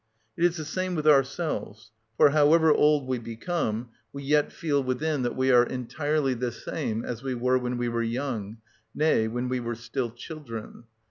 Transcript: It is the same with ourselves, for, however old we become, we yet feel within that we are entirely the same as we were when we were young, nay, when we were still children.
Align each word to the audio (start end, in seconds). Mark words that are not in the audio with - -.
It 0.35 0.43
is 0.45 0.57
the 0.57 0.65
same 0.65 0.95
with 0.95 1.05
ourselves, 1.05 1.91
for, 2.17 2.31
however 2.31 2.73
old 2.73 3.05
we 3.07 3.19
become, 3.19 3.89
we 4.11 4.23
yet 4.23 4.51
feel 4.51 4.81
within 4.81 5.21
that 5.21 5.35
we 5.35 5.51
are 5.51 5.63
entirely 5.63 6.33
the 6.33 6.51
same 6.51 7.05
as 7.05 7.21
we 7.21 7.35
were 7.35 7.59
when 7.59 7.77
we 7.77 7.87
were 7.87 8.01
young, 8.01 8.57
nay, 8.95 9.27
when 9.27 9.47
we 9.47 9.59
were 9.59 9.75
still 9.75 10.09
children. 10.09 10.85